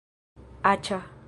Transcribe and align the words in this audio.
aĉa 0.71 0.99